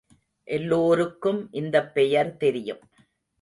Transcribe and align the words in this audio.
எல்லோருக்கும் 0.47 1.47
இந்தப் 1.51 1.93
பெயர் 1.93 2.37
தெரியும். 2.37 2.83